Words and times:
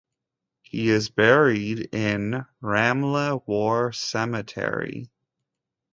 He 0.63 0.89
is 0.89 1.09
buried 1.11 1.93
in 1.93 2.47
Ramleh 2.59 3.43
War 3.45 3.91
Cemetery. 3.93 5.11